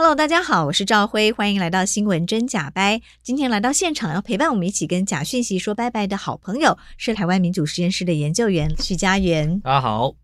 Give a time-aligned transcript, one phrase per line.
[0.00, 3.02] ，Hello，大家好，我是赵辉，欢迎来到新闻真假掰。
[3.22, 9.60] 今天来到现场要陪伴我们一起跟假讯息说拜拜的好朋友是台湾民主实验室的研究员许家元。
[9.60, 10.14] 大家好。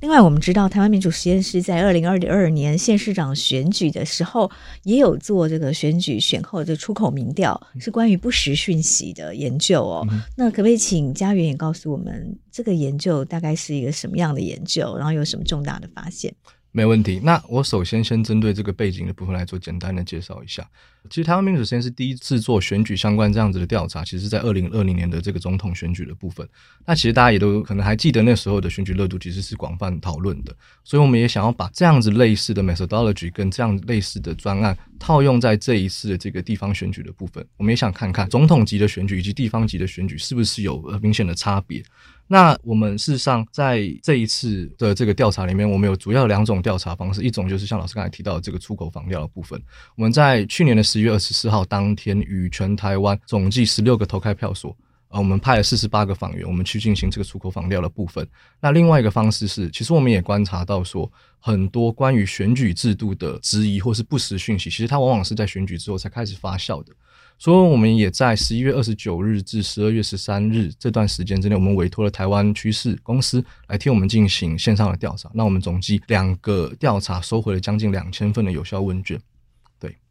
[0.00, 4.50] 另外，我们知道台湾民主实验室在二零二二年县市长选举的时候，
[4.84, 10.08] 也有做这个选举选后的出口民调，是关于不实讯息的研究哦。
[10.10, 16.34] 嗯、那可不可以请家元也告诉我们，这个研究大概是一个什么样的研究，然后有什么重大的发现？
[16.76, 17.18] 没问题。
[17.24, 20.68] 那我首先先针对这个背景的部分来做简单的介绍一下。
[21.08, 26.48] 其实台湾民主实验室第一次做选举相关这样子的调查，其实在二零二零年的这个总统选举的部分。
[26.84, 37.46] 那其实大家也都可能还记得那时候的选举热度其实是广泛讨论的，所以我们也想要把这样子类似的 methodology 跟这样类似的专案套用在这一次的这个地方选举的部分。
[37.56, 41.82] 我们也想看看总统级的选举以及地方级的选举是不是有明显的差别。
[42.28, 49.62] 那我们事实上在这一次的这个调查里面，我们有主要两种调查方式，一种就是像老师刚才提到的这个出口访调的部分。
[49.94, 54.74] 我们在去年的十十月二十四号当天，与全台湾总计十六个投开票所，
[55.08, 58.26] 呃，我们派了四十八个访员，我们去进行这个出口访调的部分。
[58.62, 66.94] 那另外一个方式是，其实我们也观察到说，很多关于选举制度的质疑或是不实讯息，其实它往往是在选举之后才开始发酵的。
[67.38, 75.30] 所以，我们也在十一月二十九日至十二月十三日这段时间之内，我们委托了台湾趋势公司来替我们进行线上的调查。
[75.34, 79.20] 那我们总计两个调查收回了将近两千份的有效问卷。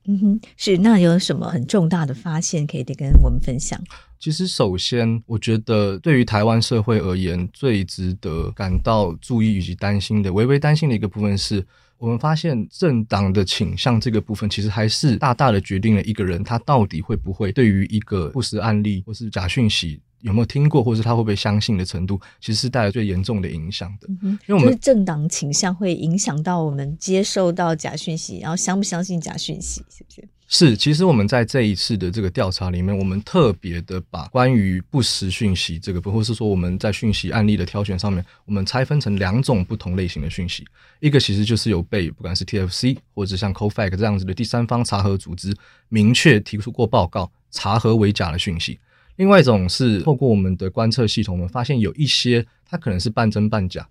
[0.07, 0.77] 嗯哼，是。
[0.77, 3.79] 那有什么很重大的发现可以得跟我们分享？
[4.19, 11.65] 其实，首先，我觉得对于台湾社会而言，最值得感到注意以及担心的，微微担心的一个部分是。
[11.97, 24.07] 我们发现政党的倾向这个部分，其实还是大大的决定了一个人他到底会不会对于一个不实案例或是假讯息有没有听过，或是他会不会相信的程度，其实是带来最严重的影响的。
[24.23, 30.27] 嗯，因为我们、就是、政党倾向会影响到我们接受到假讯息，然后相不相信假讯息，是不是？
[30.47, 40.65] 是，其实我们在这一次的这个调查里面，我们特别的把关于不实讯息这个或是说我们在讯息案例的挑选上面，我们拆分成两种不同类型的讯息。
[40.99, 45.55] 一个其实就是有被不管是 TFC 或者像 COFACT 这样子的第三方查核组织
[45.89, 48.79] 明确提出过报告查核为假的讯息。
[49.17, 53.87] 另外一种是透过我们的观测系统，我们发现有一些它可能是半真半假。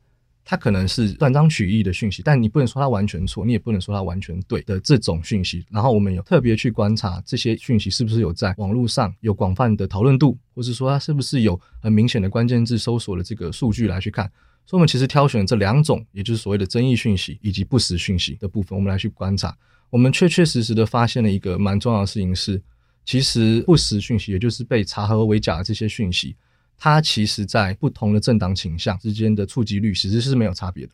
[0.47, 5.65] 它可能是断章取义的讯息，但你不能说它完全错，你也不能说它完全对的这种讯息。
[5.71, 14.31] 然后我们有特别去观察这些讯息是不是有在网络上有广泛的讨论度，或是说它是不是有很明显的关键字搜索的这个数据来去看。
[14.67, 19.56] 所以，我们其实挑选这两种，也就是所谓的争议讯息以及不实讯息的部分，我们来去观察。
[19.89, 22.61] 我们确确实实的发现了一个蛮重要的事情是，
[23.04, 26.34] 其实不实讯息，也就是被查核为假的这些讯息。
[26.76, 30.92] 它其实，在不同的政党倾向之间的触及率，其实是没有差别的，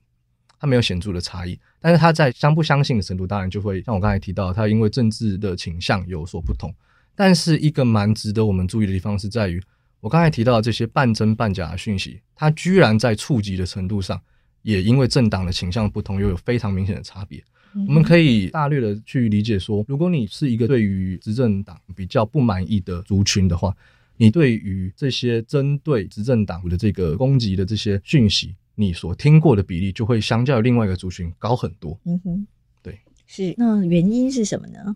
[0.58, 1.58] 它没有显著的差异。
[1.80, 6.72] 但是它在相不相信的程度，当然就会像我刚才提到，它因为政治的倾向有所不同。
[7.14, 9.60] 但是一个蛮值得我们注意的地方是在于，
[10.00, 14.20] 我刚才提到的这些半真半假的讯息，它居然在触及的程度上，
[14.62, 17.42] 也因为政党的倾向不同，又有非常明显的差别。
[17.74, 17.86] 嗯。
[17.86, 23.74] 我们可以大略的去理解说，如果你是一个对于执政党比较不满意的族群的话。
[24.22, 31.98] 你对于这些针对执政党的这个攻击的这些讯息，你所听过的比例就会相较于另外一个族群高很多。
[32.04, 32.46] 嗯哼，
[32.82, 33.54] 对，是。
[33.56, 34.94] 那原因是什么呢？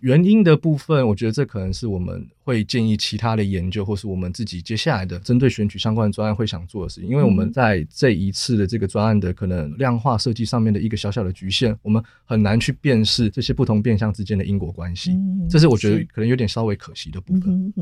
[0.00, 7.08] 原因的部分，我觉得这可能是我们会建议其他的研究，或是我们自己接下来的针对选举相关的专案会想做的事情。
[7.08, 15.12] 因为我们在这一次的这个专案的可能量化设计上面的一个小小的局限，我们很难去辨识这些不同变相之间的因果关系。
[15.12, 17.72] 嗯，这是我觉得可能有点稍微可惜的部分。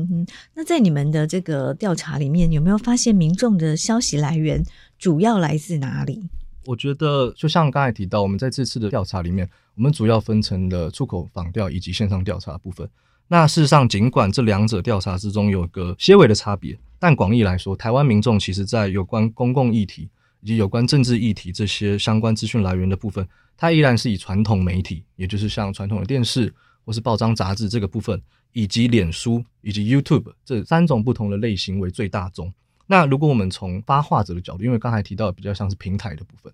[0.53, 4.63] 那在你们的这个调查里面，有没有发现民众的消息来源
[4.97, 6.29] 主要来自哪里？
[6.69, 12.87] 我觉得，就像刚才提到，我们在这次的调查里面，我们主要分成了出口访调以及线上调查部分。
[13.27, 20.07] 那事实上，尽管这两者调查之中有个些微的差别，但广义来说，台湾民众其实在有关公共议题
[20.41, 23.27] 以及有关政治议题这些相关资讯来源的部分，
[23.57, 26.53] 它依然是以传统媒体，也就是像传统的电视
[26.85, 28.21] 或是报章杂志这个部分，
[28.53, 32.53] 以及脸书以及 YouTube 这三种不同的类型为最大宗。
[32.91, 36.51] 那如果我们从发话者的角度，因为刚才提到比较像是平台的部分，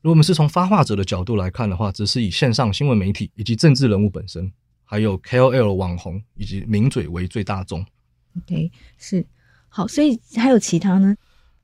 [0.00, 4.52] 如果我们是从发话者的角度来看的话，只是以线上新闻媒体以及政治人物本身，
[4.84, 7.86] 还有 KOL 网红以及名嘴为最大宗。
[8.36, 8.68] OK，
[8.98, 9.24] 是
[9.68, 11.16] 好，所以还有其他呢？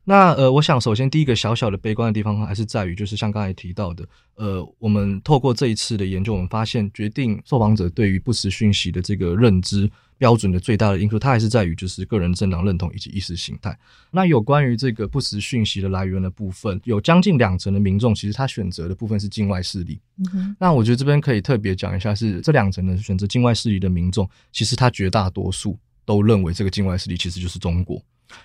[0.04, 4.04] 那呃，我想首先第一个小小的悲观的地方还是在于，就是像刚才提到的，
[4.36, 9.90] 呃，我们透过这一次的研究，我们发现决定受访者对于不实讯息的这个认知
[10.22, 13.76] 标准的最大的因素，它还是在于就是个人政党认同以及意识形态。
[14.12, 20.00] 那有关于这个不实讯息的来源的部分，有将近两成的民众其实他选择的部分是境外势力。
[20.32, 20.54] 嗯。
[20.60, 28.00] 那我觉得这边可以特别讲一下，是这两成的选择境外势力的民众，其实他绝大多数都认为这个境外势力其实就是中国。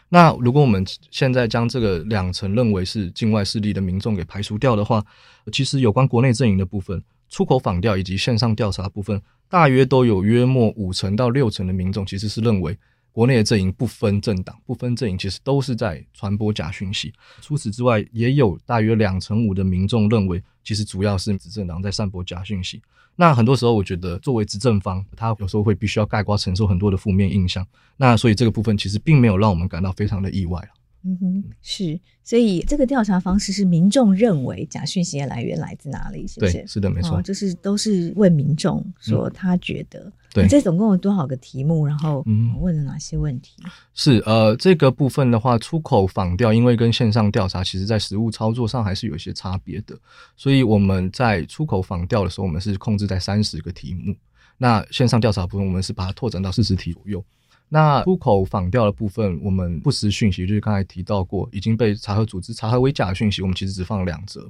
[0.09, 5.05] 那如果我们现在将这个两成认为是境外势力的民众给排除掉的话，
[5.51, 12.77] 其实有关国内阵营的部分，出口访调以及线上调查部分，大约都有约莫五成到六成的民众其实是认为
[13.11, 17.11] 国内的阵营不分政党、不分阵营，其实都是在传播假讯息。
[17.41, 22.81] 除此之外，也有大约两成五的民众认为，其实主要是执政党在散播假讯息。
[23.15, 27.65] 那很多时候，我觉得作为执政方，他有时候会必须要概括承受很多的负面印象。
[27.95, 30.69] 那所以这个部分其实并没有让我们感到非常的意外。
[31.07, 36.27] 嗯哼，是，所以这个调查方式是民众认为假讯息的来源来自哪里？
[36.27, 36.79] 是不是？
[36.81, 39.99] 的，没错，哦，就是都是问民众说他觉得。
[39.99, 41.87] 嗯对，这总共有多少个题目？
[41.87, 42.23] 然后
[42.59, 43.53] 问了哪些问题？
[43.63, 49.97] 嗯、是呃，这个部分的话，出口访调因为跟线上调查，其实在实物操作上还是有一些差别的。
[50.35, 54.13] 所以我们在出口访调的时候，我们是控制在三十个题目。
[54.57, 57.23] 那线上调查部分，我们是把它拓展到四十题左右。
[57.69, 64.49] 那出口仿调的部分，我们不实讯息，就是刚才提到过已经被查核组织查核为假的讯息，我们其实只放了两则。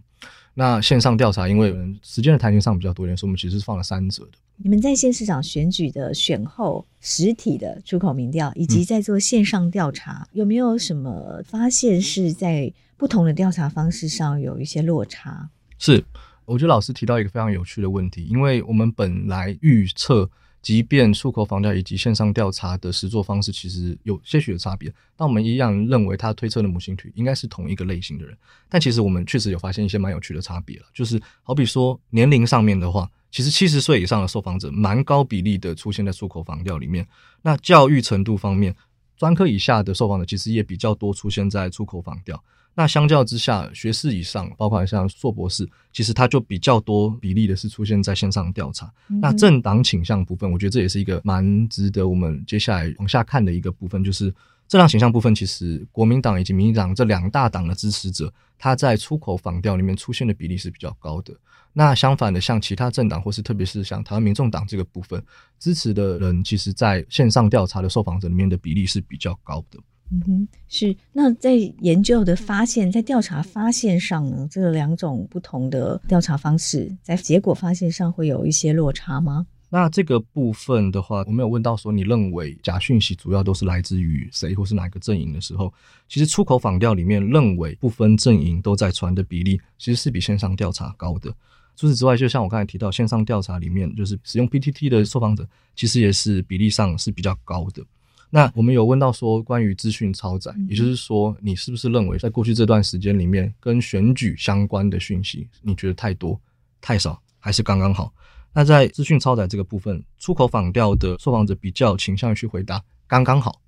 [0.53, 1.71] 那线上调查，因为
[2.03, 4.31] 时间的弹性上比较多一点，所以我们其实是放了三折的。
[4.57, 15.49] 你们在县市长选举的选后实体的出口民调，以及在做线上调查，嗯，有没有什么发现是在不同的调查方式上有一些落差？
[15.79, 16.03] 是，
[16.45, 20.29] 我觉得老师提到一个非常有趣的问题，因为我们本来预测。
[20.61, 28.37] 即便出口房调以及线上调查的实作方式其实有些许的差别，但我们一样认为他推测的母性群应该是同一个类型的人。
[28.67, 37.07] 但其实我们确实有发现一些蛮有趣的差别了，就是好比说年龄上面的话，其实七十岁以上的受访者蛮高比例的出现在出口访调里面。
[37.41, 38.75] 那教育程度方面，
[39.15, 42.43] 专科以下的受访者其实也比较多出现在出口访调。
[42.79, 48.85] 那相较之下，学士以上，包括像硕博士，其实它就比较多比例的是出现在线上调查。
[49.09, 54.25] 嗯、那政党倾向部分，我觉得这也是一个蛮值得我们接下来往下看的一个部分，就是
[54.67, 61.33] 政党倾向部分，其实国民党以及民进党这两大党的支持者，他在出口访调里面出现的比例是比较高的。
[61.73, 65.19] 那相反的，像其他政党或是特别是像台湾民众党这个部分，
[65.57, 69.79] 支持的人，其实在线上调查的受访者里面的比例是比较高的。
[70.09, 70.95] 嗯哼，是。
[71.11, 79.45] 那在研究的发现，在调查发现上呢，这两种不同的调查方式，在结果发现上会有一些落差吗？
[79.69, 85.73] 那这个部分的话，我没有问到说，你认为假讯息主要都是来自于谁，或是哪个阵营的时候，
[86.07, 91.29] 其实出口访调里面认为不分阵营都在传的比例，其实是比线上调查高的。
[91.75, 95.45] 除此之外，就像我刚才提到，线上调查里面就是使用 PTT 的受访者，
[95.75, 97.83] 其实也是比例上是比较高的。
[98.29, 106.39] 那我们有问到说，关于资讯超载，也就是说，你是不是认为在过去这段时间里面，跟选举相关的讯息，你觉得太多、
[106.81, 108.13] 太少，还是刚刚好？
[108.53, 113.61] 那在资讯超载这个部分，出口访调的受访者比较倾向于去回答刚刚好，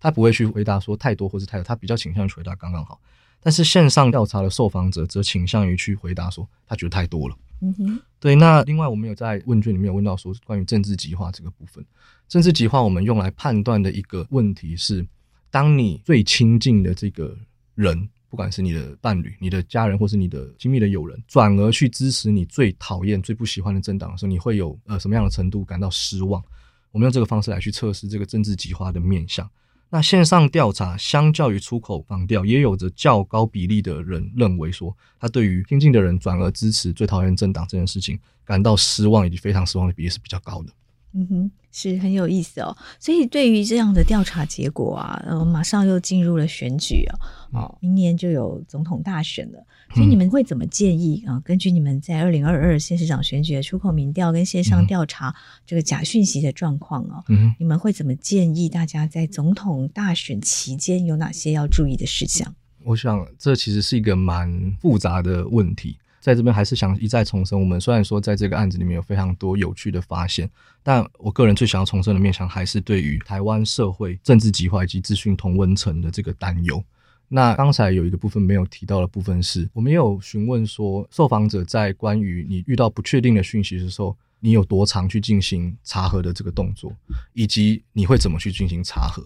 [0.00, 3.00] 他不会去回答说太多或是太少，他比较倾向于回答刚刚好。
[3.42, 7.36] 但是线上调查的受访者则倾向于去回答说他觉得太多了。
[7.60, 8.34] 嗯哼，对。
[8.34, 11.84] 那另外，我们有在问卷里面有问到说，关于政治极化这个部分，
[12.28, 15.06] 政治极化我们用来判断的一个问题是，
[15.50, 17.36] 当你最亲近的这个
[17.76, 26.42] 人，不管是你的伴侣、你的家人，或是你的亲密的友人，转而去支持你最讨厌、最不喜欢的政党的时候，你会有呃什么样的程度感到失望？
[26.90, 29.48] 我们用这个方式来去测试这个政治极化的面向。
[29.94, 40.72] 那线上调查相较于出口访调，也有着较高比例的人认为说，他对于亲近的人转而支持最讨厌政党这件事情感到失望，以及非常失望的比例是比较高的。
[41.14, 42.76] 嗯哼，是很有意思哦。
[42.98, 47.14] 所以对于这样的调查结果啊，呃，马上又进入了选举啊，
[47.52, 49.64] 哦，明年就有总统大选了。
[49.94, 51.38] 所以你们会怎么建议啊？
[51.44, 55.34] 根据你们在二零二二县市长选举的出口民调跟线上调查
[55.66, 62.54] 这个假讯息的状况啊，嗯，你们会怎么建议大家在总统大选期间有哪些要注意的事项？
[62.84, 65.98] 我想这其实是一个蛮复杂的问题。
[66.22, 70.48] 在这边还是想一再重申，我们虽然说在这个案子里面有非常多有趣的发现，
[70.80, 76.82] 但我个人最想要重申的面向还是对于台湾社会政治极化以及资讯同温层的这个担忧。
[77.26, 86.94] 那刚才有一个部分没有提到的部分是，我们也有询问说，受访者在关于你遇到不确定的讯息的时候，你有多长去进行查核的这个动作，
[87.32, 89.24] 以及你会怎么去进行查核？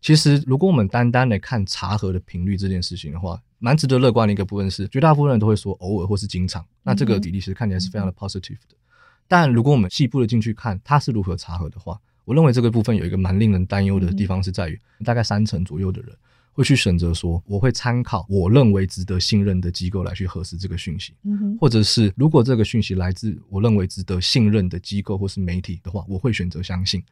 [0.00, 8.76] 其实，如果我们单单的看查核的频率这件事情的话，蛮值得乐观的一个部分是，绝大部分人都会说偶尔或是经常，那这个比例其实看起来是非常的 positive 的。
[9.26, 16.14] 但如果我们细部的进去看它是如何查核的话，我认为这个部分有一个蛮令人担忧的地方是在于，大概三成左右的人。
[16.52, 27.02] 会去选择说，我会参考我认为值得信任的机构来去核实这个讯息，嗯，或者是如果这个讯息来自我认为值得信任的机构或是媒体的话，我会选择相信。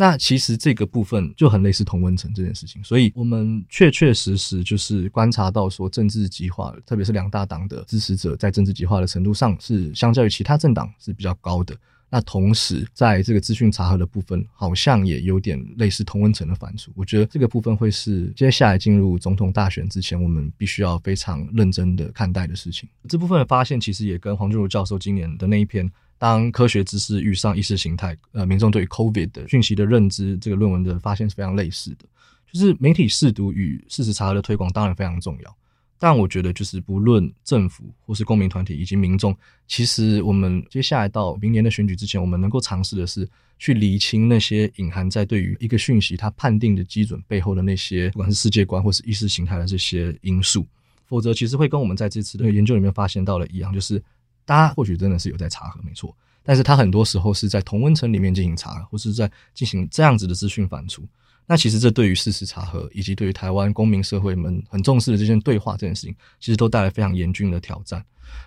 [0.00, 11.76] 那其实这个部分就很类似同温层这件事情，所以我们确确实实就是观察到说，政治极化，特别是两大党的支持者在政治极化的程度上是相较于其他政党是比较高的。
[12.12, 16.88] 那同时，在这个资讯查核的部分，好像也有点类似同温层的反刍。
[16.96, 22.88] 我觉得这个部分会是接下来进入总统大选之前，我们必须要非常认真的看待的事情。
[23.08, 25.88] 这部分的发现，其实也跟黄俊儒教授今年的那一篇
[26.18, 32.04] 《当科学知识遇上意识形态》，呃，民众对于 COVID 的讯息的认知这个论文的发现是非常类似的。
[32.52, 35.56] 就是媒体试读与事实查核的推广，当然非常重要。
[36.02, 39.36] 但我觉得，就是不论政府或是公民团体以及民众，
[39.68, 43.28] 其实我们接下来到明年的选举之前，我们能够尝试的是
[43.58, 50.66] 去理清那些隐含在对于一个讯息它判定的基准背后的那些，不管是世界观或是意识形态的这些因素。
[51.04, 54.02] 否则，其实会跟我们在这次的研究里面发现到的一样，就是
[54.46, 61.02] 大家或许真的是有在查核，没错，但是他很多时候是在同温层里面进行查核，或是在进行这样子的资讯反刍。
[61.50, 68.00] 那其实这对于事实查核，以及对于台湾公民社会们很重视的这件对话这件事情，其实都带来非常严峻的挑战。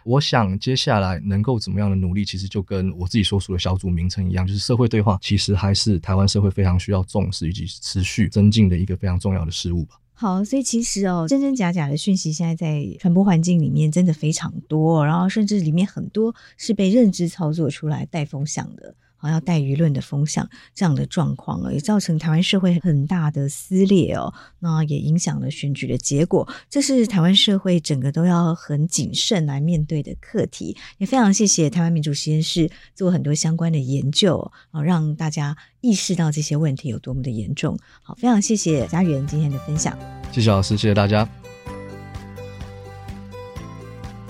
[0.06, 10.00] 我想接下来能够怎么样的努力，其实就跟我自己所属的小组名称一样，就是社会对话，其实还是台湾社会非常需要重视以及持续增进的一个非常重要的事物吧。
[10.14, 18.96] 好，所以其实哦，真真假假的讯息现在在传播环境里面真的非常多，然后甚至里面很多是被认知操作出来带风向的。
[19.30, 24.34] 要带舆论的风向，这样的状况也造成台湾社会很大的撕裂哦。
[24.60, 30.76] 那也影响了选举的结果，这是台湾社会整个都要很谨慎来面对的课题。
[30.98, 37.78] 也非常谢谢台湾民主实验室做很多相关的研究啊，让大家意识到这些问题有多么的严重。
[38.02, 39.98] 好，非常谢谢家园今天的分享，
[40.32, 41.43] 谢谢老师，谢谢大家。